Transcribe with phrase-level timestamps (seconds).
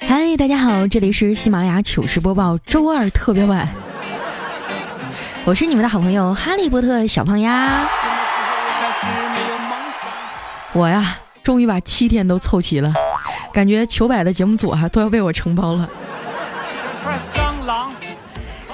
[0.00, 3.68] 嗨，大家好，这里是喜马拉雅糗事播报周二特别晚，
[5.44, 7.86] 我是你们的好朋友哈利波特小胖丫。
[10.72, 12.92] 我呀，终于把七天都凑齐了，
[13.52, 15.88] 感觉糗百的节目组啊都要被我承包了。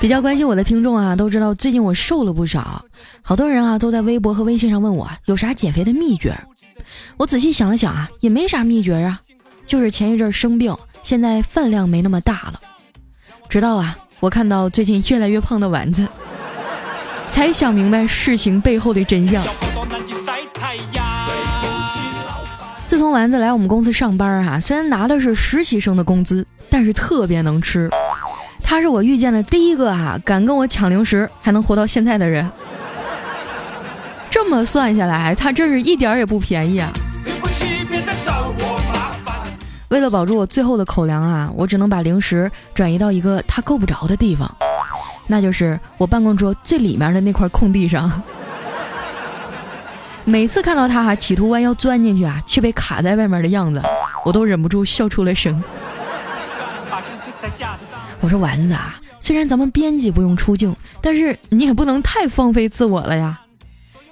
[0.01, 2.85] 比较关心我的听众啊，都知道最近我瘦了不少，
[3.23, 6.37] 好多人啊都在微博和微信上问我有啥减肥的秘诀。
[7.19, 9.21] 我仔细想了想啊，也没啥秘诀啊，
[9.67, 12.61] 就是前一阵生病，现在饭量没那么大了。
[13.49, 16.07] 直到啊，我看到最近越来越胖的丸子，
[17.31, 19.45] 才想明白事情背后的真相。
[22.86, 27.89] 自从丸子来我们公司上班啊，虽然拿的是实习生的工资，但是特别能吃。
[28.63, 32.50] 他是我遇见的第一个啊，敢跟我抢零食还能活到现在的人。
[34.31, 36.91] 这么算下来，他真是一点也不便宜啊！
[39.92, 44.50] 为了保住我最后的口粮啊，我只能把零食转移到一个他够不着的地方，
[45.27, 48.11] 那就是我办公桌最里面的那块空地上。
[50.25, 53.83] 每次看到他哈企图弯腰钻进去啊，却被卡在外面的样子，
[54.25, 55.62] 我都忍不住笑出了声。
[58.20, 63.38] 我说丸子啊，虽然咱们编辑不用出镜，但是你也不能太放飞自我了呀。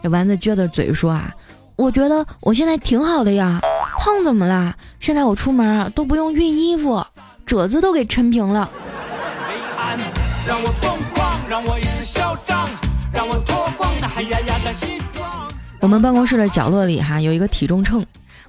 [0.02, 1.34] 这丸子撅着嘴说啊，
[1.76, 3.62] 我觉得我现在挺好的呀，
[4.02, 4.74] 胖怎么啦？
[4.98, 7.04] 现在我出门啊都不用熨衣服，
[7.44, 8.70] 褶子都给抻平了。
[15.80, 18.02] 我们办公室的角落里哈有一个体重秤。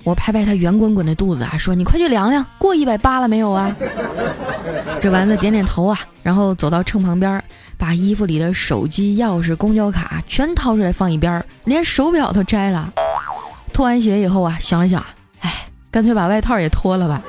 [0.06, 3.76] 我拍拍他圆滚滚的肚子啊，说：“你快去量量，过一百八了没有啊？”
[5.02, 7.44] 这丸子点点头啊，然后走到秤旁边，
[7.78, 12.90] 把衣服里的手机、钥匙、公交卡全掏出来放一边，连手表都摘了。
[13.74, 15.06] 脱完鞋以后啊，想了想，哎，
[15.92, 17.22] 干脆把外套也脱了吧。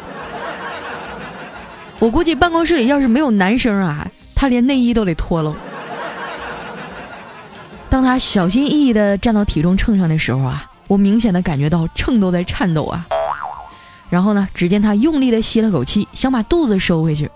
[1.99, 5.55] 我估计办公室里要是没有男生啊，他连内衣都得脱了。
[7.91, 10.69] 当他小心翼翼地站到体重秤上的时候啊。
[10.89, 13.07] 我明显的感觉到秤都在颤抖啊，
[14.11, 17.31] 然后呢，只见他用力的吸了口气，想把肚子收回去，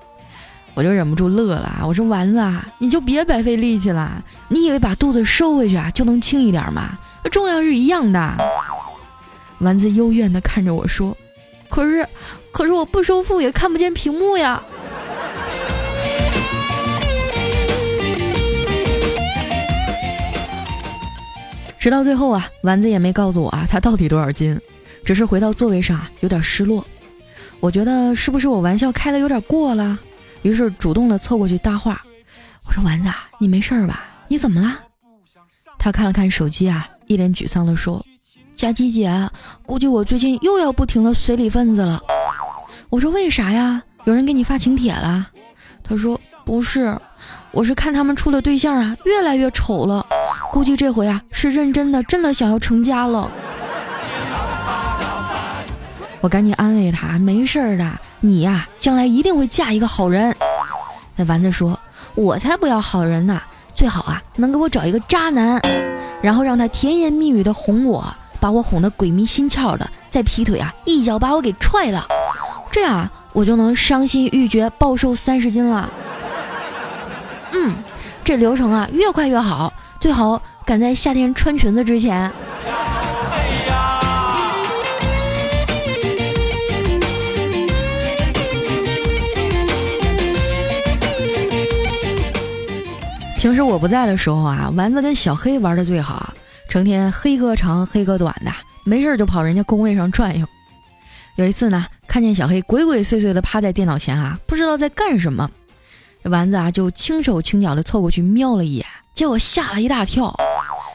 [0.74, 1.80] 我就忍不住乐了。
[1.86, 6.98] 我说：“丸子，你就别白费力气了，你以为把肚子收回去啊就能轻一点吗？
[7.30, 8.34] 重量是一样的。”
[9.60, 11.16] 丸子幽怨的看着我说
[11.68, 12.06] ：“可是，
[12.52, 14.62] 可是我不收腹也看不见屏幕呀。”
[21.78, 24.60] 直到最后啊，丸子也没告诉我啊，他到底多少斤，
[25.04, 26.84] 只是回到座位上啊，有点失落。
[27.60, 29.96] 我觉得是不是我玩笑开的有点过了？
[30.42, 32.02] 于是主动的凑过去搭话，
[32.66, 34.04] 我说：“丸子，你没事吧？
[34.26, 34.80] 你怎么了？”
[35.78, 38.04] 他看了看手机啊，一脸沮丧的说
[38.56, 39.12] ：“佳琪姐，
[39.66, 42.00] 估计我最近又要不停的随礼份子了。”
[42.88, 43.82] 我说：“为啥呀？
[44.04, 45.26] 有人给你发请帖了？”
[45.84, 46.96] 他说：“不是，
[47.52, 50.06] 我是看他们处的对象啊，越来越丑了。”
[50.50, 53.30] 估计这回啊是认真的，真的想要成家了。
[56.22, 60.34] 我赶紧安慰他，没事儿的，你呀将来一定会嫁一个好人。
[61.14, 61.78] 那丸子说
[62.16, 63.38] ：“我才不要好人呢，
[63.74, 65.60] 最好啊能给我找一个渣男，
[66.22, 68.02] 然后让他甜言蜜语的哄我，
[68.46, 72.06] 把我哄得鬼迷心窍的，再劈腿啊一脚把我给踹了，
[72.70, 75.90] 这样啊我就能伤心欲绝，暴瘦三十斤了。
[77.50, 77.74] 嗯，
[78.22, 82.30] 这流程啊越快越好。”最好赶在夏天穿裙子之前。
[93.36, 96.32] 平时我不在的时候啊，丸子跟小黑玩的最好，
[96.76, 98.52] 成天黑哥长黑哥短的，
[98.84, 100.46] 没事就跑人家工位上转悠。
[101.36, 105.50] 有一次呢，看见小黑鬼鬼祟祟的趴在电脑前啊，不知道在干什么，
[106.24, 108.86] 丸子啊就轻手轻脚的凑过去瞄了一眼。
[109.14, 110.38] 结果吓了一大跳，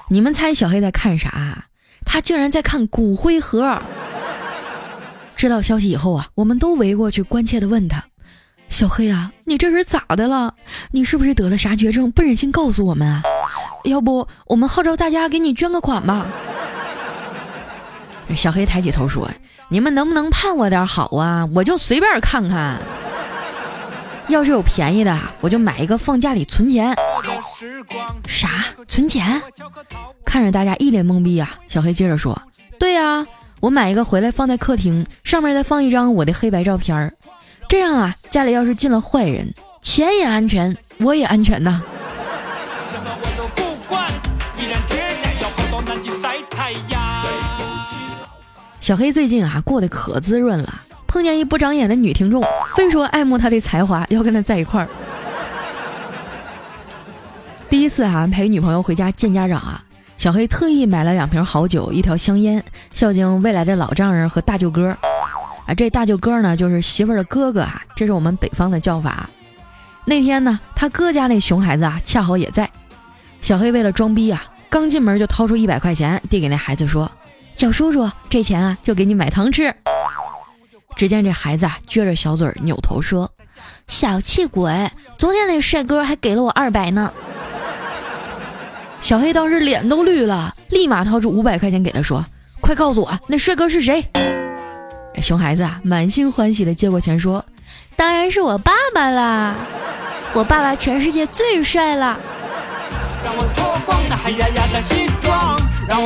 [0.09, 1.65] 你们猜小黑在看啥？
[2.05, 3.81] 他竟然在看骨灰盒。
[5.35, 8.03] 知道消息以后啊，我们都围过去关切的问他
[8.69, 10.53] ：“小黑啊，你这是咋的了？
[10.91, 13.23] 你是不是得了啥绝症，不忍心告诉我们啊？
[13.83, 16.27] 要不我们号召大家给你捐个款吧？”
[18.35, 19.29] 小黑抬起头说
[19.67, 21.47] ：“你们能不能盼我点好啊？
[21.53, 22.79] 我就随便看看。”
[24.29, 26.95] 要是有便宜的，我就买一个放家里存钱。
[28.29, 28.63] 啥？
[28.87, 29.41] 存钱？
[30.23, 31.57] 看着大家一脸懵逼啊！
[31.67, 32.41] 小黑接着说
[32.79, 33.27] ：“对呀，
[33.59, 37.11] 我买一个回来放在客厅，上面再放一张我的黑白照片儿，
[37.67, 41.81] 这样啊，家里要是进了坏人，钱也安全，我也安全呐。”
[48.91, 52.43] 小黑最近啊过得可滋润了，碰见一不长眼的女听众，
[52.75, 54.89] 非说爱慕他的才华，要跟他在一块儿。
[57.69, 59.81] 第一次啊陪女朋友回家见家长啊，
[60.17, 62.61] 小黑特意买了两瓶好酒，一条香烟，
[62.91, 64.89] 孝敬未来的老丈人和大舅哥。
[65.65, 69.29] 啊，这大舅哥呢就是媳妇儿的哥哥啊，这是我们北方的叫法。
[70.03, 72.69] 那天呢，他哥家那熊孩子啊恰好也在，
[73.41, 77.09] 小黑为了装逼啊，刚进门就掏出一百块钱递给那孩子说
[77.55, 79.75] ：“小叔叔，这钱啊就给你买糖吃。”
[80.97, 83.31] 只见这孩子啊撅着小嘴儿扭头说
[83.87, 87.13] ：“小气鬼，昨天那帅哥还给了我二百呢。”
[88.99, 92.23] 小黑当时脸都绿了，立马掏出五百块钱给他说
[92.61, 94.05] ：“快告诉我，那帅哥是谁？”
[95.21, 97.43] 熊孩子啊，满心欢喜的接过钱说
[97.95, 99.55] ：“当然是我爸爸啦，
[100.33, 102.19] 我爸爸全世界最帅了
[105.87, 106.01] 了。”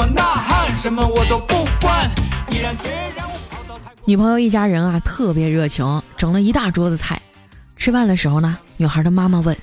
[4.06, 7.19] 女朋友一家人啊，特别热情，整了一大桌子菜。
[7.75, 9.57] 吃饭的时候呢，女孩的妈妈问。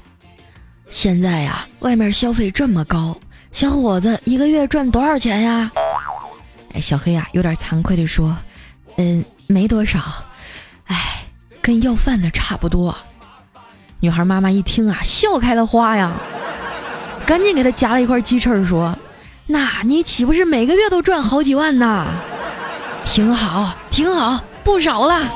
[0.91, 3.17] 现在呀，外面消费这么高，
[3.51, 5.71] 小伙子一个月赚多少钱呀？
[6.75, 8.37] 哎，小黑啊，有点惭愧地说
[8.99, 10.01] ：“嗯，没多少，
[10.87, 11.23] 哎，
[11.61, 12.95] 跟要饭的差不多。”
[14.01, 16.13] 女孩妈妈一听啊，笑开了花呀，
[17.25, 18.97] 赶紧给他夹了一块鸡翅，说
[19.53, 22.07] ：“那你岂不是每个月都赚好几万呢？
[23.05, 25.29] 挺好，挺好，不少了。”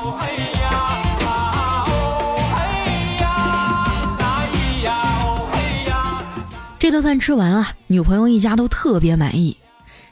[6.79, 9.55] 这顿饭吃完啊，女朋友一家都特别满意。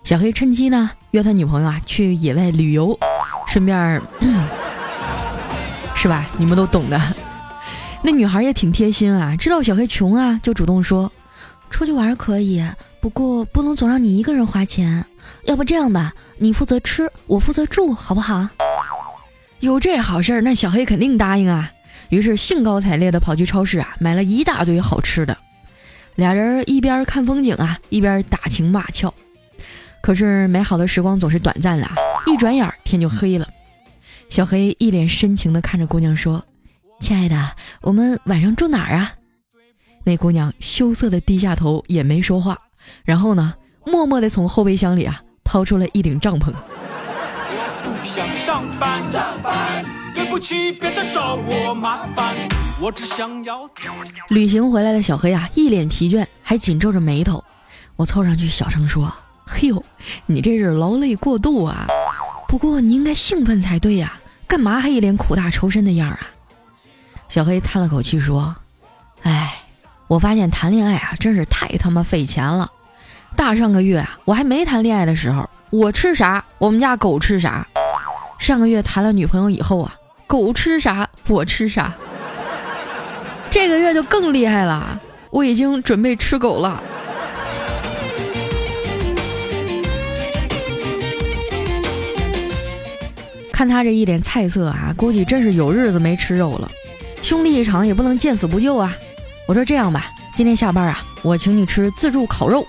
[0.03, 2.95] 小黑趁机呢约他女朋友啊去野外旅游，
[3.47, 3.99] 顺便
[5.95, 6.27] 是吧？
[6.37, 7.01] 你们都懂的。
[8.03, 11.11] 那女孩也挺贴心啊，知道小黑穷啊，就主动说
[11.71, 12.63] ：“出去玩可以，
[13.05, 15.05] 不过不能总让你一个人花钱。
[15.43, 18.49] 要不这样吧，你负责吃，我负责住，好不好？”
[19.61, 21.71] 有这好事儿，那小黑肯定答应啊。
[22.09, 25.37] 于是兴高采烈的跑去超市啊，买了一大堆好吃的。
[26.15, 29.13] 俩人一边看风景啊，一边打情骂俏。
[30.01, 31.87] 可是美好的时光总是短暂的，
[32.25, 33.47] 一转眼天就黑了。
[34.29, 36.43] 小黑一脸深情地看着姑娘说
[36.99, 39.13] ：“亲爱的，我们晚上住哪儿啊？”
[40.03, 42.57] 那姑娘羞涩地低下头，也没说话。
[43.03, 43.53] 然后呢，
[43.85, 46.53] 默默地从后备箱里啊掏出了一顶帐篷。
[50.13, 52.35] 对不起，别再找我麻烦。
[52.79, 53.69] 我只想要
[54.29, 57.43] 旅行回来的小黑啊，一脸疲倦，还紧皱着眉头。
[57.95, 59.11] 我凑上去小声说
[59.45, 59.83] ：“嘿呦，
[60.25, 61.87] 你这是劳累过度啊！
[62.47, 66.19] 不过你应该兴奋才对呀，干嘛还一脸苦大仇深的样啊？”
[67.29, 68.55] 小黑叹了口气说
[69.23, 69.61] ：“哎，
[70.07, 72.71] 我发现谈恋爱啊，真是太他妈费钱了。
[73.35, 77.67] 大上个月啊，我还没谈恋爱的时候，我吃啥，我们家狗吃啥。
[78.39, 79.93] 上个月谈了女朋友以后啊，
[80.25, 81.93] 狗吃啥，我吃啥。”
[83.51, 84.99] 这个月就更厉害了，
[85.29, 86.81] 我已经准备吃狗了。
[93.51, 96.69] 看他这一脸菜色啊，估计真是有日子没吃肉了。
[97.21, 98.93] 兄弟一场也不能见死不救啊！
[99.47, 102.65] 我说这样吧，今天下班啊，我请你吃自助烤肉。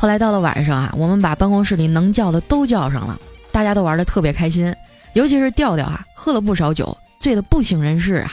[0.00, 3.18] 后来到了晚上啊，我们把办公室里能叫的都叫上了，
[3.50, 4.72] 大家都玩的特别开心，
[5.12, 8.32] 尤其是调调啊，喝了不少酒，醉得不省人事啊。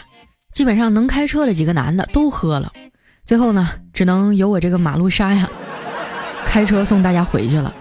[0.53, 2.71] 基本上能开车的几个男的都喝了，
[3.25, 5.49] 最后呢，只能由我这个马路杀呀，
[6.45, 7.73] 开车送大家回去了。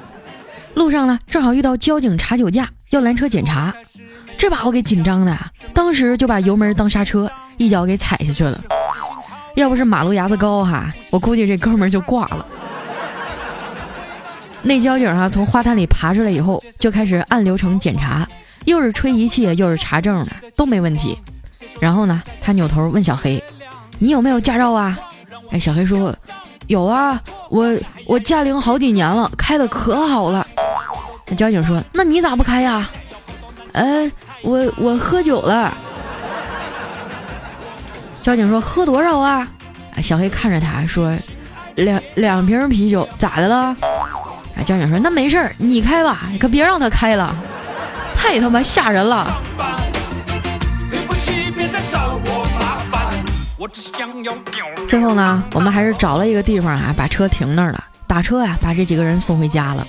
[0.73, 3.75] 路上呢，正好遇到交警查酒驾，要拦车检查，
[4.39, 8.59] 这把我给紧张的啊，当时就把油门当刹车，一脚给踩下去了。
[9.57, 12.47] 要不是马路牙子高哈，我估计这哥们就挂了。
[14.65, 18.27] 那交警哈从花坛里爬出来以后，就开始按流程检查，
[18.65, 21.19] 又是吹仪器，又是查证的，都没问题。
[21.81, 23.43] 然后呢，他扭头问小黑
[24.01, 24.99] ：“你有没有驾照啊？”
[25.53, 26.17] 哎，小黑说
[26.67, 30.47] ：“有啊，我我驾龄好几年了，开的可好了。”
[31.29, 32.89] 那交警说：“那你咋不开呀？”
[33.73, 34.11] 哎，
[34.43, 35.77] 我我喝酒了。
[38.23, 39.47] 交警说：“喝多少啊？”
[40.03, 41.15] 小黑看着他说
[41.77, 43.77] ：“两两瓶啤酒，咋的了？”
[44.57, 47.35] 哎，交警说：“那没事儿，你开吧，可别让他开了，
[48.17, 49.27] 太他妈吓人了。”
[54.87, 59.87] 最后呢，我们还是找了一个地方啊，把车停那儿了，打车呀，把这几个人送回家了。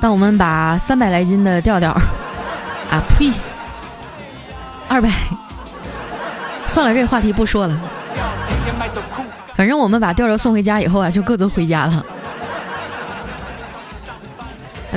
[0.00, 1.90] 当我们把三百来斤的调调，
[2.90, 3.30] 啊呸，
[4.88, 5.10] 二百，
[6.66, 7.78] 算了，这话题不说了。
[9.54, 12.04] 反正我们把调调送回家以后啊，就各自回家了。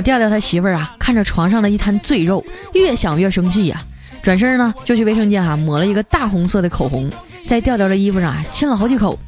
[0.00, 3.82] 调调他媳妇儿啊，看着床上的一滩醉肉，越想越生气呀，
[4.22, 7.10] 转身呢就去卫生间哈抹了一个大红色的口红，
[7.46, 9.18] 在调调的衣服上啊亲了好几口。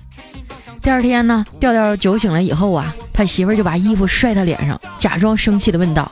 [0.82, 6.10] 第二天呢，调调酒醒了以后啊，他媳妇儿就把衣服摔他脸上，假装生气的问道：“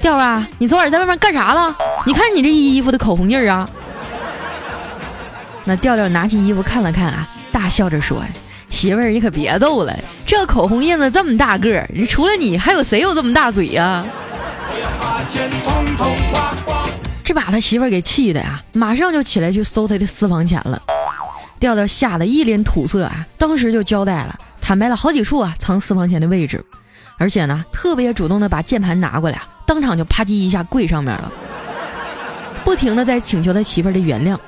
[0.00, 1.76] 调啊，你昨晚在外面干啥了？
[2.06, 3.68] 你看你这衣服的口红印儿啊！”
[5.64, 8.24] 那调调拿起衣服看了看啊，大笑着说
[8.70, 14.04] ：“媳妇儿，你可别逗了，这口红印子这么大个儿，除了你还有谁有这么大嘴呀？”
[17.22, 20.80] 这把他媳妇儿给气的呀，马上就起来去搜他的私房钱了。
[21.58, 26.64] 调调吓得一脸土色啊，当时就交代了，坦白了好几处啊藏私房钱的位置，
[27.18, 31.30] 而且呢特别主动的把键盘拿过来，当场就啪叽一下跪上面了，
[32.64, 34.38] 不停的在请求他媳妇儿的原谅。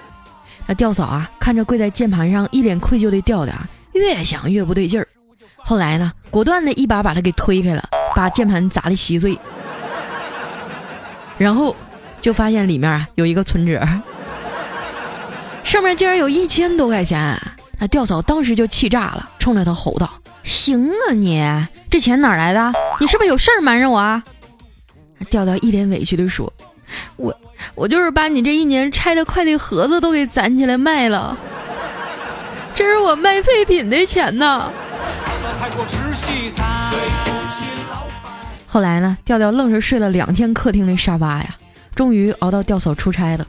[0.67, 3.55] 那调嫂啊看着跪在键盘上一脸愧疚的调调，
[4.03, 5.07] 越想越不对劲儿，
[5.59, 9.39] 后来呢果断的一把把他给推开了，把键盘砸得稀碎，
[11.39, 11.77] 然后
[12.21, 13.81] 就发现里面啊有一个存折。
[15.63, 17.41] 上面竟然有一千多块钱，
[17.79, 20.11] 那吊嫂当时就气炸了，冲着他吼道
[20.43, 21.41] ：“行啊你，
[21.89, 22.73] 这钱哪来的？
[22.99, 24.21] 你是不是有事儿瞒着我啊？”
[25.31, 26.53] 调调一脸委屈地说
[27.15, 27.33] ：“我
[27.77, 31.39] 我就是把你这一年拆的快递盒子都给攒起来卖了，
[32.83, 34.69] 这是我卖废品的钱呢。”
[38.67, 41.55] 后来呢，调调愣是睡了两天客厅的沙发呀，
[41.95, 43.47] 终于熬到吊嫂出差了。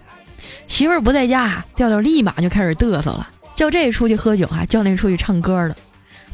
[0.67, 5.75] 媳妇儿不在家，调调立马就开始嘚瑟了，叫这出去喝酒啊，叫那出去唱歌了。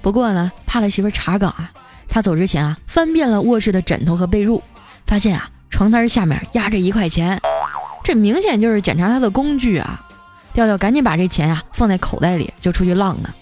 [0.02, 1.72] 不过呢，怕他媳妇儿查岗啊，
[2.10, 4.62] 他走之前啊，翻遍了卧室的枕头和被褥，
[5.08, 7.40] 发现啊，床单下面压着一块钱，
[8.04, 10.06] 这明显就是检查他的工具啊。
[10.54, 13.34] 调调赶紧把这钱啊放在口袋里，就出去浪了。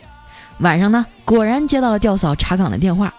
[0.59, 3.13] 晚上呢，果然接到了调嫂查岗的电话。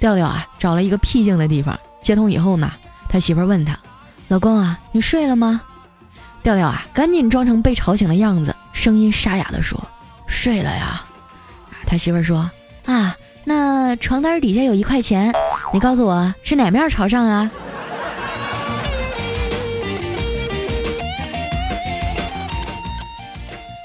[0.00, 2.70] 调调啊，找了一个僻静的地方接通以后呢，
[3.08, 3.78] 他媳妇问他
[4.28, 5.62] ：“老公啊，你睡了吗？”
[6.42, 9.80] 调调啊，赶紧装成被吵醒的样子，声音沙哑的说
[10.26, 11.04] ：“睡了呀。”
[11.86, 12.50] 他媳妇说
[12.84, 15.32] ：“啊，那床单底下有一块钱，
[15.72, 17.50] 你告诉我是哪面朝上啊？”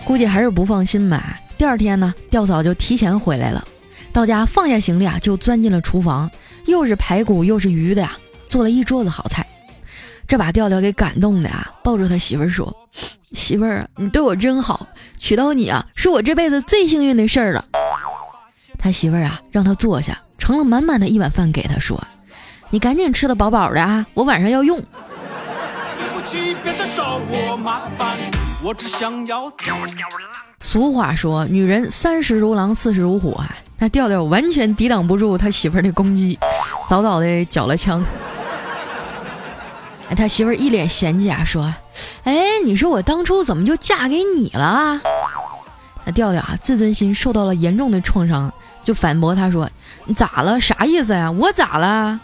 [0.10, 1.40] 估计还是不放心吧。
[1.56, 3.64] 第二天呢，调嫂就提前回来了，
[4.12, 6.28] 到家放下行李啊，就钻进了厨房，
[6.66, 8.18] 又是排骨又是鱼的呀，
[8.50, 9.46] 做了一桌子好菜。
[10.28, 12.76] 这把调调给感动的啊，抱住他媳妇儿说
[13.34, 14.88] ：“媳妇儿，你对我真好，
[15.20, 17.64] 娶到你啊，是我这辈子最幸运的事儿了。”
[18.80, 22.04] 他媳妇儿啊，让他坐下，盛了满满的一碗饭给他说
[22.72, 24.84] ：“你赶紧吃的饱饱的啊，我晚上要用。”
[28.62, 29.50] 我只想要
[30.60, 36.38] 俗话说，女人三十如狼，四十如虎啊，那调调完全抵挡不住他媳妇儿的攻击，
[36.88, 38.04] 早早的缴了枪。
[40.18, 41.74] 他媳妇儿一脸嫌弃啊，说
[42.26, 42.36] ：“哎，
[42.66, 45.00] 你说我当初怎么就嫁给你了？”
[46.04, 48.52] 那调调啊，自尊心受到了严重的创伤，
[48.84, 49.70] 就反驳他说
[50.04, 50.60] ：“你咋了？
[50.60, 51.32] 啥意思呀？
[51.32, 52.20] 我咋了？”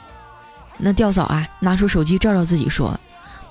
[0.80, 3.00] 那调嫂啊，拿出手机照照自己说：“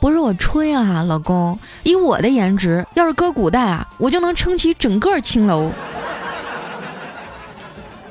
[0.05, 5.73] 不是我吹啊，老公，以我的颜值，要是搁古代啊，我就能撑起整个青楼。”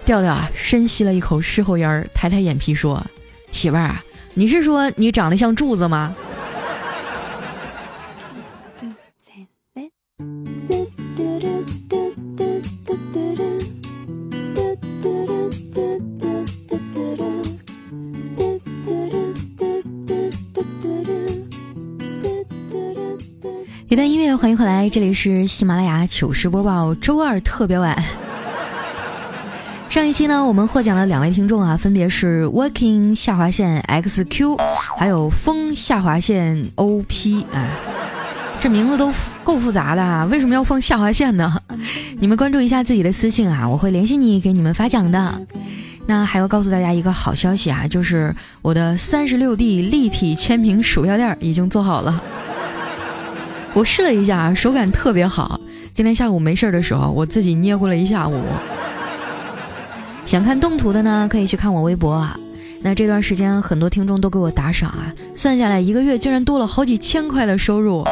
[0.03, 2.99] 调调啊，深吸了一口事后烟儿，抬抬眼皮说
[3.53, 6.15] ：“媳妇儿啊。”你是说你长得像柱子吗？
[24.93, 27.97] 这里是喜马拉雅糗事播报，周二特别晚。
[29.89, 34.55] 上一期呢，我们获奖的两位听众啊，分别是 Working 下划线 XQ，
[34.95, 37.67] 还有风下划线 OP 啊，
[38.61, 39.11] 这名字都
[39.43, 41.59] 够复杂的啊，为什么要放下划线呢？
[42.19, 45.41] 你们关注一下自己的私信啊，我会联系你给你们发奖的。
[46.05, 48.31] 那还要告诉大家一个好消息啊，就是
[48.61, 52.21] 我的三十六 D 立体全屏鼠标垫已经做好了，
[53.73, 55.59] 我试了一下，手感特别好。
[55.95, 58.43] 今天下午没事的时候，我自己捏乎了一下午。
[60.25, 62.39] 想看动图的呢，可以去看我微博啊。
[62.83, 68.05] 那这段时间很多听众都给我打赏啊，算下来一个月竟然多了好几千块的收入，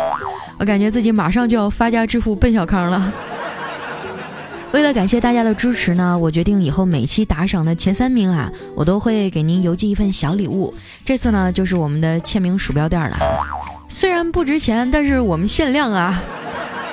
[0.58, 3.14] 我感觉自己马上就要发家致富奔小康了。
[4.72, 10.74] 为了感谢大家的支持呢，我决定以后每期打赏的前三名啊，我都会给您邮寄一份小礼物。
[11.06, 13.18] 这次呢，就是我们的签名鼠标垫了。
[13.94, 16.24] 虽然不值钱，但是我们限量啊。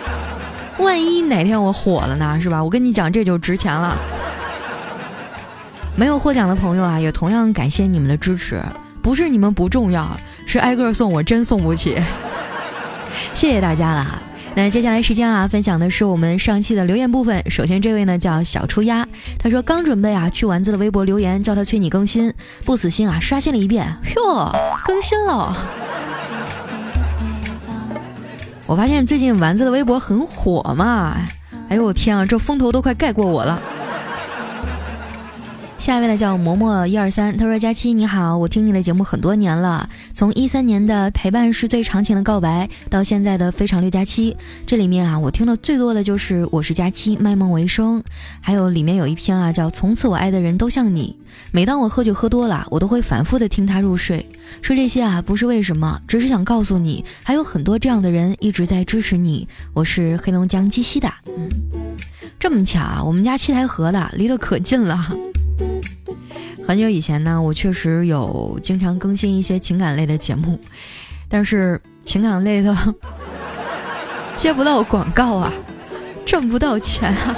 [0.78, 2.62] 万一哪天我火了呢，是吧？
[2.62, 3.96] 我跟你讲，这就值钱了。
[5.94, 8.60] 没有获奖的朋友啊，也同样感谢你们的支持。
[9.00, 10.14] 不不是你们不重要，
[10.44, 11.96] 是挨个送我真送不起。
[13.32, 14.22] 谢谢大家了。
[14.56, 17.48] 那接下来时间啊，分享的是我们上期的留言部分。
[17.48, 19.06] 首先这位呢叫小出鸭，
[19.38, 23.86] 他说刚准备啊去丸子的微博留言，叫他催你更新，不死心啊刷新了一遍，
[24.16, 24.52] 哟，
[24.84, 25.56] 更新了。
[28.68, 31.16] 我发现最近丸子的微博很火嘛，
[31.70, 33.62] 哎呦我天啊，这风头都快盖过我了。
[35.78, 48.04] 下一位呢叫嬷嬷一二三，他说：“佳期你好，我听你的节目很多年了，从一三年的陪伴是最长情的告白，到现在的非常六加七，这里面啊，我听的最多的就是我是佳期，卖梦为生，
[48.42, 51.18] 还有里面有一篇啊叫从此我爱的人都像你。
[51.50, 54.24] 每当我喝酒喝多了，我都会反复的听他入睡。
[54.60, 59.48] 说这些啊不是为什么，只是想告诉你，还有很多这样的人一直在支持你。
[59.72, 61.48] 我是黑龙江鸡西的，嗯，
[62.38, 64.98] 这么巧啊，我们家七台河的，离得可近了。
[66.68, 70.60] ”很久以前呢，我确实有经常更新一些情感类的节目，
[71.28, 72.76] 但是情感类的
[74.36, 75.50] 接不到广告啊，
[76.26, 77.34] 挣不到钱啊。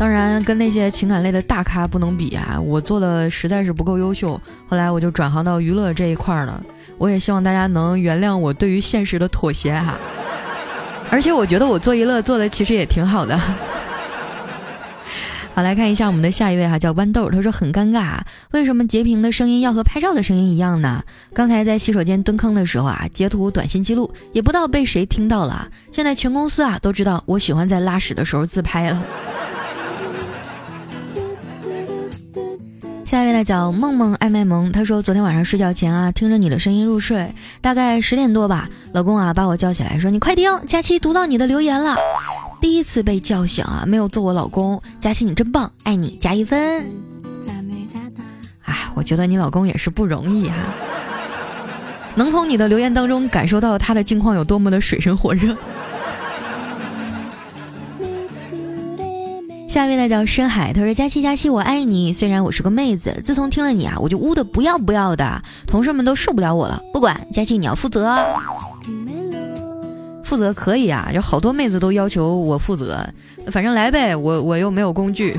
[0.00, 4.40] 当然，跟那些情感类的大咖不能比啊，我做的实在是不够优秀。
[4.66, 6.58] 后来我就转行到娱乐这一块了。
[6.96, 9.98] 我也希望大家能原谅我对于现实的妥协哈。
[11.12, 13.38] 而且我觉得我做娱乐做的其实也挺好的。
[15.54, 17.28] 好，来看一下我们的下一位哈，叫豌豆。
[17.28, 18.20] 他说很尴尬，
[18.52, 21.04] 为什么截屏的声音要和拍照的声音一样呢？
[21.34, 25.68] 刚才在洗手间蹲坑的时候啊，截图短信记录，也不知道被谁听到了。
[25.92, 29.02] 现在全公司啊都知道我喜欢在拉屎的时候自拍了。
[33.10, 41.96] 下一位呢叫梦梦爱卖萌，他说昨天晚上睡觉前啊，听着你的声音入睡，大概十点多吧，老公啊把我叫起来说你快听，佳期读到你的留言了。
[42.60, 46.86] 第一次被叫醒啊，没有做我老公，佳琪你真棒，爱你加一分。
[48.62, 50.54] 哎，我觉得你老公也是不容易哈，
[52.14, 55.56] 能从你的留言当中感受到他的境况有多么的水深火热。
[59.70, 66.82] 下一位呢叫深海，他说佳期佳期我爱你，虽然我是个妹子，自从听了你啊，我就污的不要不要的，同事们都受不了我了。
[66.92, 68.18] 不管佳期你要负责。
[70.24, 73.08] 负责可以啊，有好多妹子都要求我负责，
[73.52, 75.38] 反正来呗，我我又没有工具。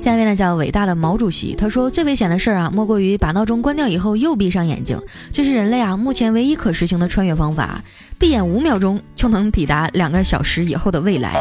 [0.00, 4.96] 下一位呢叫伟大的毛主席，他说最危险的事儿啊，莫过于把闹钟关掉以后又闭上眼睛，
[5.32, 7.82] 这是人类啊目前唯一可实行的穿越方法，
[8.18, 11.34] 闭眼五秒钟就能抵达两个小时以后的未来。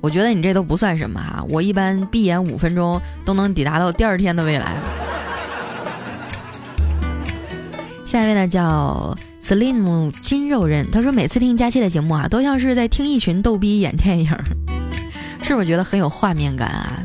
[0.00, 4.76] 我觉得你这都不算什么哈，我一般闭眼五分钟都能抵达到第二天的未来。
[8.06, 14.30] 下一位呢叫 Slim 金肉人，他说每次听佳期的节目啊，都像是在听一群逗逼演电影，
[15.42, 17.02] 是不是觉得很有画面感啊？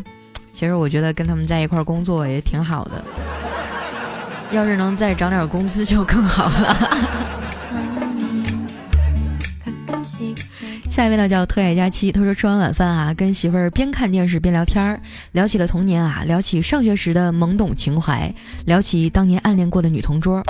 [0.53, 3.03] 其实我觉得跟他们在一块工作也挺好的，
[4.51, 6.77] 要是能再涨点工资就更好了。
[10.93, 15.01] 下一位呢叫特爱佳期，他说吃完晚饭啊，跟媳妇儿边看电视边聊天儿，
[15.31, 18.31] 聊起了童年啊，聊起上学时的懵懂情怀，
[18.65, 20.43] 聊起当年暗恋过的女同桌。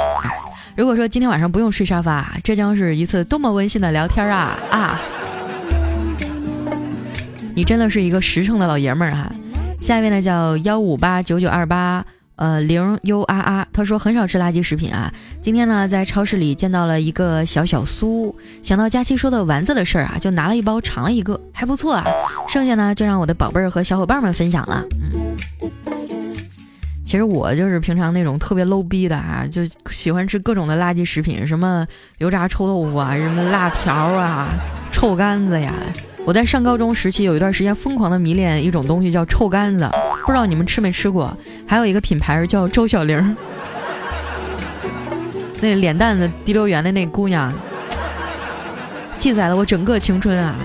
[0.76, 5.02] 如果说今天晚上不用睡沙发，这将是一次多么温馨的聊天啊啊！
[7.56, 9.32] 你真的是一个实诚的老爷们儿哈。
[9.80, 15.12] 下一位呢叫幺五八九九二八呃零 U R R，他说很少吃垃圾食品啊。
[15.42, 22.06] 今天呢在超市里见到了一个小小酥，想到佳期说的丸子的事儿啊，就拿了一包尝了一个，还不错啊。
[22.48, 24.84] 剩下呢就让我的宝贝儿和小伙伴们分享了。
[25.14, 25.36] 嗯。
[27.06, 31.86] 其实我就是平常那种特别 low 逼的啊，就喜欢吃各种的垃圾食品，什么
[32.18, 34.50] 油炸臭豆腐啊，什么辣条啊，
[34.92, 35.72] 臭干子呀。
[36.26, 39.90] 我在上高中时期有一段时间疯狂的迷恋一种东西叫臭干子，
[40.26, 41.36] 不知道你们吃没吃过？
[41.68, 43.36] 还有一个品牌叫周小玲，
[45.60, 47.54] 那脸蛋子滴溜圆的那姑娘，
[49.18, 50.56] 记载了我整个青春啊。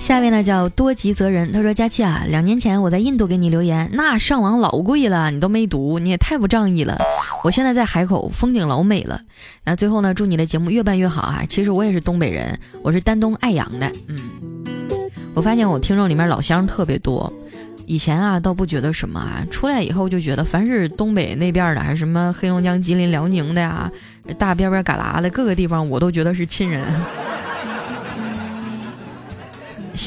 [0.00, 6.98] 下一位呢叫多吉泽人，他说：“佳期啊，两年前我在印度给你留言，那上网老贵了，你都没读，你也太不仗义了。
[7.44, 9.20] 我现在在海口，风景老美了。
[9.64, 11.44] 那最后呢，祝你的节目越办越好啊！
[11.48, 13.90] 其实我也是东北人，我是丹东爱阳的。
[14.08, 14.18] 嗯，
[15.34, 17.32] 我发现我听众里面老乡特别多，
[17.86, 23.90] 以前啊倒不觉得什么啊，出来以后就觉得凡是东北那边的，还是什么黑龙江、吉林、辽宁的呀，
[24.36, 26.84] 大边边旮旯的各个地方，我都觉得是亲人。”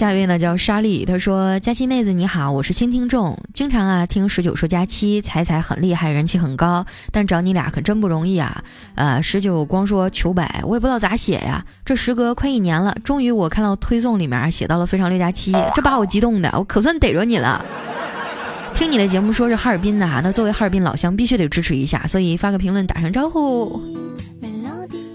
[0.02, 8.64] 下一位呢叫莎莉，她说：“佳期妹子你好，我是新听众，经常啊听十九说佳期，彩彩很厉害，人气很高，但找你俩可真不容易啊。
[8.96, 11.64] 呃，十九光说求百，我也不知道咋写呀。
[11.86, 17.64] 这时隔快一年了，终于我看到推送里面写到了非常六加七，这把我激动的，我可算逮着你了。
[18.74, 23.80] 听你的节目说是哈尔滨的，那作为哈尔滨老乡必须得支持一下，所以发个评论打声招呼，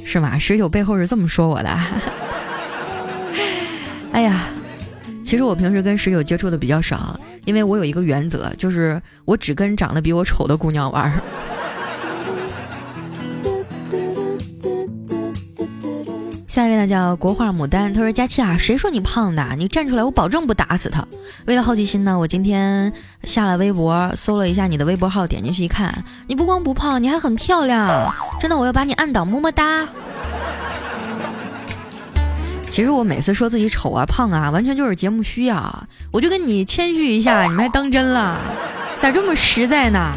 [0.05, 0.38] 是吗？
[0.38, 1.70] 十九背后是这么说我的。
[4.12, 4.44] ”哎呀，
[5.26, 11.12] 其实我平时跟十九接触的比较少，因为我有一个原则，就是我只跟长得比我丑的姑娘玩。
[16.46, 19.44] 下一位呢叫国画牡丹，他说：“佳期啊，谁说你胖的？
[19.58, 21.04] 你站出来，我保证不打死他。”
[21.46, 22.92] 为了好奇心呢，我今天
[23.24, 29.88] 下了微博，搜了一下你的微博号，点进去一看，你不光不胖，你还很漂亮，真的，我要把你按倒，么么哒。
[32.76, 35.88] 其实我每次说自己丑啊、胖啊，完全就是节目需要。
[36.12, 38.38] 我就跟你谦虚一下，你们还当真了？
[38.98, 40.12] 咋这么实在呢？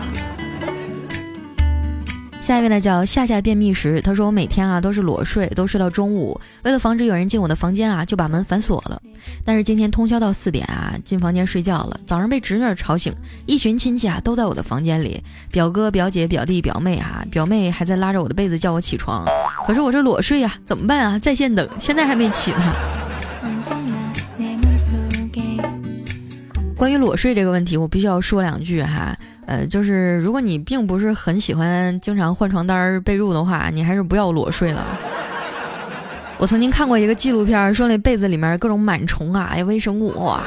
[2.49, 6.41] 下一位呢叫夏夏便秘时，他说我每天啊都是裸睡，都睡到中午。
[6.63, 8.99] 为了防止有人进我的房间啊，就把门反锁了。
[9.45, 11.99] 但是今天通宵到四点啊，进房间睡觉了。
[12.07, 13.13] 早上被侄女吵醒，
[13.45, 19.27] 一群亲戚啊都在我的房间里，表哥、表姐、表弟、表妹啊，表妹还在拉着我的被子叫我起床。
[19.67, 21.19] 可是我这裸睡啊，怎么办啊？
[21.19, 22.75] 在线等，现在还没起呢。
[26.75, 29.15] 关于裸睡这个问题，我必须要说两句哈。
[29.49, 34.85] 呃，就是如果你并不是很喜欢经常换床单被褥的话，你还是不要裸睡了。
[36.37, 40.43] 我曾经看过一个纪录片，说那被子里面各种螨虫啊，哎，微生物哇。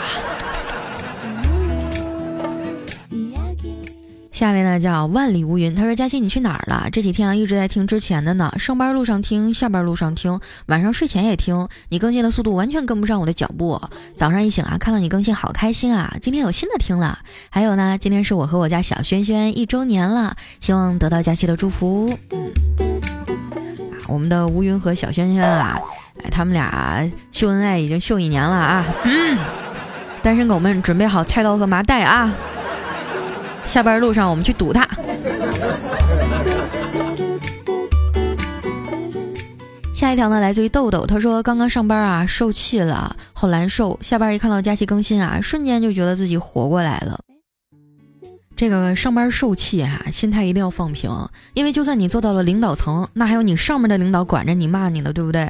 [4.43, 6.89] 下面呢叫万里无云，他说佳琪你去哪儿了？
[6.91, 11.69] 这几天啊一直在听之前的呢，上班路上听，下班路上听，晚上睡前也听。
[11.91, 13.81] 你更新的速度完全跟不上我的脚步。
[14.17, 16.17] 早上一醒啊，看到你更新好开心啊！
[16.21, 17.21] 今天有新的听了。
[17.51, 22.13] 还有呢，今天是我和我家小轩轩一周年了，希望得到佳琪的祝福。
[24.09, 25.79] 我们的吴云和小轩轩啊，
[26.25, 28.85] 哎，他们俩秀恩爱已经秀一年了啊。
[29.05, 29.39] 嗯，
[30.21, 32.35] 单身狗们准备好菜刀和麻袋啊！
[33.65, 34.87] 下班路上，我们去堵他。
[39.95, 43.99] 下一条呢，来自于豆豆，他说刚刚上班啊，受气了，好难受。
[44.03, 47.21] 下班一看到佳期更新啊，瞬间就觉得自己活过来了。
[48.57, 51.11] 这个上班受气哈，心态一定要放平，
[51.55, 55.49] 因为就算你做到了领导层，那还有你上面的领导管着你骂你呢，对不对？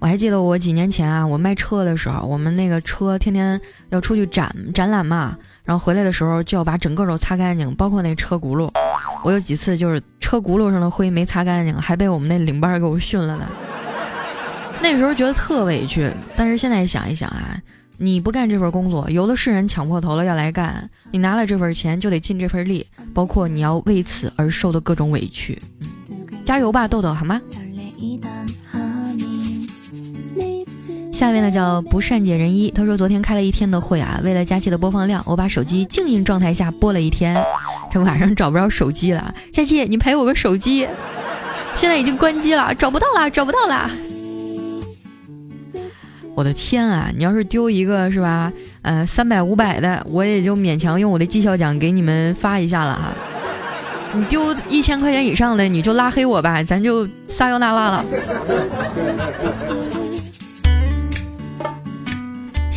[0.00, 8.70] 我还记得我几年前啊，我卖车的时候，我们那个车天天要出去展展览嘛，然后回来的时候就要把整个都擦干净，包括那车轱辘。
[9.24, 13.46] 我有几次就是车轱辘上的灰没擦干净，还被我们那领班给我训了呢。
[14.80, 17.60] 那时候觉得特委屈，但是现在想一想啊，
[17.98, 25.60] 你不干这份工作，有的是人抢破头了要来干，你拿了这份钱就得尽这份力，包括你要为此而受的各种委屈。
[26.44, 27.40] 加油吧，豆豆，好吗？
[31.18, 37.36] 下面呢叫不善解人意，他说昨天开了一天的会啊，为了佳期的播放量，我把手机静音状态下播了一天，
[37.90, 40.86] 这晚上找不着手机了，佳期你赔我个手机，
[41.74, 43.90] 现在已经关机了，找不到了，找不到了，
[46.36, 48.52] 我的天啊，你要是丢一个是吧，
[48.82, 52.94] 呃三百五百的，我也就勉强用我的绩效奖给你们发一下了。
[52.94, 53.12] 哈，
[54.12, 58.04] 你丢一千块钱以上的你就拉黑我吧，咱就撒由那拉了。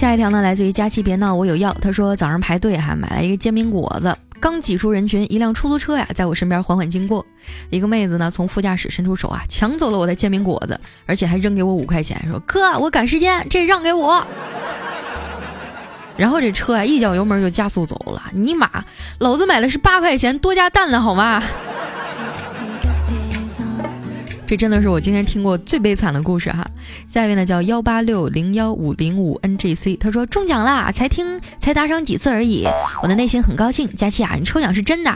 [0.02, 1.72] 下一条呢，来自于佳琪别闹，我有药。
[1.80, 7.24] 他说早上排队哈，买了一个煎饼果子，刚挤出人群，一辆出租车呀在我身边缓缓经过，
[7.70, 14.26] 一个妹子呢从副驾驶伸出手啊，抢走了我的煎饼果子，而且还扔给我五块钱，说哥我赶时间，这让给我。
[16.18, 18.84] 然后这车啊一脚油门就加速走了，尼玛，
[19.20, 21.44] 老子买的是八块钱多加蛋的好吗？
[24.52, 26.70] 这真的是我今天听过最悲惨的故事哈！
[27.08, 32.68] 下一位呢叫幺八六零幺五零五 NGC，他说中奖啦，才听才打赏几次而已，
[33.02, 33.88] 我的内心很高兴。
[33.96, 35.12] 佳琪啊，你抽奖是真的？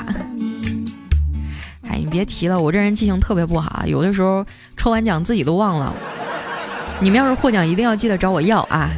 [1.82, 4.46] 哎，你别提了，我这人记性特别不好，有的时候
[4.78, 5.94] 抽完奖自己都忘了。
[7.02, 8.90] 你们要是获奖，一定要记得找我要啊！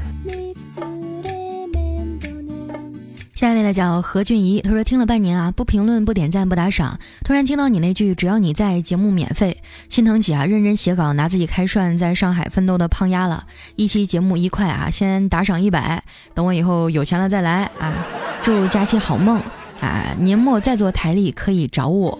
[3.37, 13.45] 下一位呢叫何俊怡，他说听了半年啊，不评论不点赞不打赏，突然听到你那句只要你在节目免费，心疼起啊，认真写稿拿自己开涮在上海奋斗的胖丫了，
[13.75, 17.93] 一期节目一块啊，先打赏一百，等我以后有钱了再来啊，
[18.41, 19.39] 祝佳期好梦
[19.81, 22.19] 啊，年末再做台历可以找我，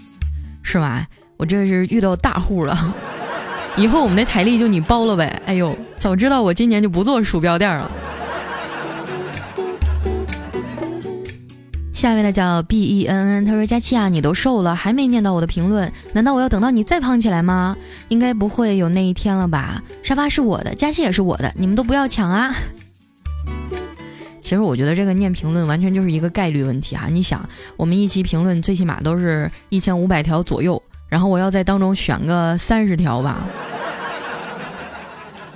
[0.62, 1.06] 是吧？
[1.38, 2.94] 我这是遇到大户了，
[3.78, 7.90] 以后我们的台历就你包了呗，哎呦，早知道我今年就不做鼠标垫了。
[12.00, 17.76] 下面的叫 B E N N，他说佳期啊，你都瘦了，还没念到我的评论，难道我要等到你再胖起来吗？
[18.08, 19.82] 应该不会有那一天了吧？
[20.02, 22.54] 沙发是我的，佳期也是我的，你们都不要抢啊！
[24.40, 27.06] 其实我觉得这个念评论完全就是一个概率问题啊！
[27.12, 33.46] 你想，我们一期评论最起码都是一千五百条左右，然后我要在当中选个三十条吧，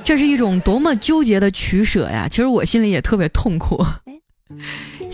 [0.05, 2.29] 这是一种多么纠结的取舍呀！
[2.31, 3.83] 其实我心里也特别痛苦。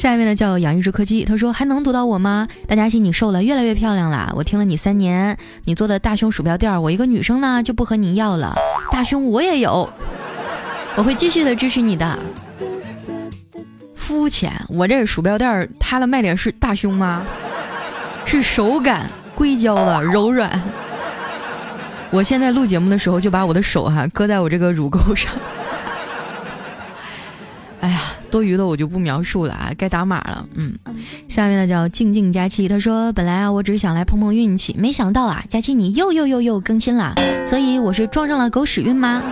[0.00, 2.48] 下面呢叫养一只柯基，他说还能读到我吗？
[2.66, 4.32] 大家欣你瘦了，越来越漂亮了。
[4.34, 8.56] 我听了你三年，你做的大胸鼠标垫，我一个女生呢就不和你要了。
[8.90, 9.92] 大胸我也有，
[10.96, 12.18] 我会继续的支持你的。
[13.94, 17.22] 肤浅，我这鼠标垫它的卖点是大胸吗？
[18.24, 20.62] 是手感，硅胶的，柔软。
[22.08, 25.30] 我现在录节目的时候就把我的手哈搁在我这个乳沟上。
[27.82, 28.00] 哎呀，
[28.30, 30.46] 多余的我就不描述了啊，该打码了。
[30.54, 30.72] 嗯，
[31.28, 37.14] 下面呢叫静静佳期，他说本来啊我只是想来碰碰运气，没想到啊佳期你又又又又更新了，
[37.46, 39.22] 所以我是撞上了狗屎运吗？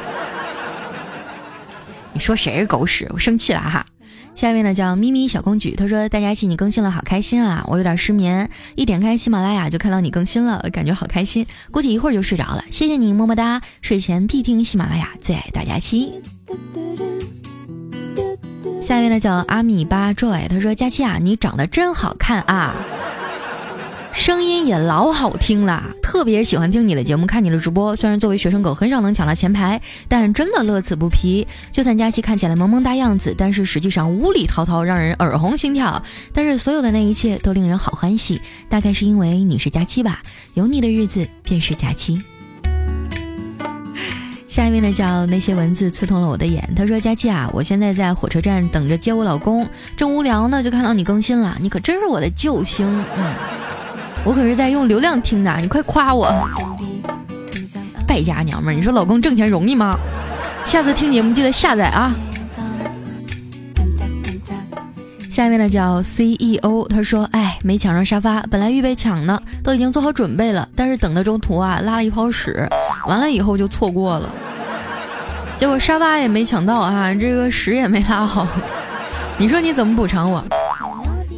[2.13, 3.09] 你说谁是狗屎？
[3.13, 3.87] 我生气了哈。
[4.35, 7.65] 下面呢叫咪咪小公举，他说大家期你更新了，好开心啊！
[7.67, 12.63] 我有点失眠，一点开喜马拉雅就看到你更新了，感觉好开心，估计一会儿就睡着了。
[12.71, 13.61] 谢谢你，么么哒！
[13.83, 16.13] 睡前必听喜马拉雅，最爱大家期。
[18.81, 22.75] 下面呢叫阿米巴 joy，他说佳期啊，你长得真好看啊！
[24.13, 27.95] 声音也老好听了，特别喜欢听你的节目，看你的直播。
[27.95, 31.47] 虽然作为学生狗很少能抢到前排，但真的乐此不疲。
[31.71, 36.03] 就算佳期看起来萌萌哒样子，但是实际上无理滔滔，让人耳红心跳。
[36.33, 40.21] 但是所有的那一切都令人好欢喜，大概是因为你是佳期吧？
[40.55, 42.21] 有你的日子便是佳期。
[44.49, 46.69] 下一位呢叫那些文字刺痛了我的眼。
[46.75, 52.87] 他说：“佳期啊，我现在在火车站等着接我老公，正无聊呢，就看到你更新了，你可真是我的救星。
[53.17, 53.35] 嗯。”
[54.25, 56.29] 我可是在用流量听的，你快夸我！
[58.07, 59.97] 败家娘们儿，你说老公挣钱容易吗？
[60.65, 62.15] 下次听节目记得下载啊！
[65.31, 72.69] 下一位呢叫 CEO，他说：“哎，没抢上沙发，本来预备抢呢，都已经做好准备了，但是等的中途啊拉了一泡屎，
[73.07, 74.31] 完了以后就错过了，
[75.57, 78.47] 结果沙发也没抢到啊，这个屎也没拉好，
[79.37, 80.45] 你说你怎么补偿我？”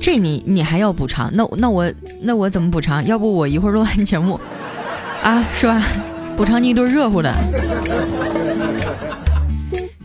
[0.02, 1.30] 这你你还要补偿？
[1.34, 3.04] 那那我那我怎么补偿？
[3.06, 4.40] 要不我一会儿录完节目，
[5.22, 5.82] 啊，是吧？
[6.36, 7.30] 补偿你一顿热乎的。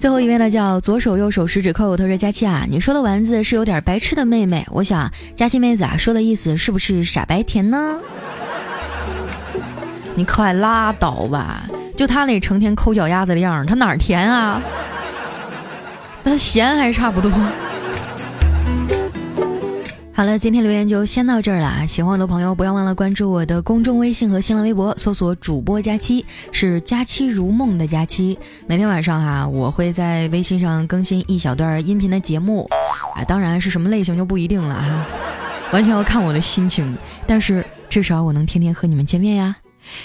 [0.05, 1.97] 最后一位呢，叫左手右手食指扣。
[1.97, 4.63] 他说：“佳期啊，你说的丸子是有点白痴的妹妹。
[4.69, 7.99] 我想佳期妹子啊，说的意思是不是傻白甜呢？
[10.13, 11.65] 你快拉倒吧！
[11.97, 14.61] 就他那成天抠脚丫子的样儿，他哪儿甜啊？
[16.23, 17.31] 他咸还差不多。”
[20.17, 21.85] 好了，今天留言就先到这儿了啊。
[21.85, 28.39] 喜欢我的朋友，不要忘了关注我的公众微信和新浪微博，搜索“主播佳期”，是“佳期如梦”的佳期。
[28.65, 32.65] 每天晚上哈，我会在微信上更新一小段音频的节目，
[33.13, 35.05] 啊，当然是什么类型就不一定了哈，
[35.73, 36.95] 完全要看我的心情。
[37.27, 39.57] 但是至少我能天天和你们见面呀。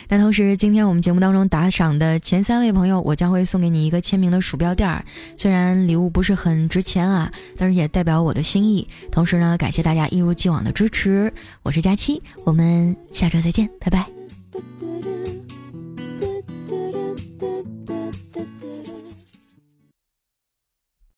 [0.08, 5.04] 那同时，今天我们节目当中打赏的前三位朋友，我将会送给你一个签名的鼠标垫儿。
[5.36, 8.86] 虽然礼物不是很值钱啊，但是也代表我的心意。
[9.10, 11.32] 同时呢，感谢大家一如既往的支持。
[11.62, 14.19] 我是佳期，我们下周再见，拜拜。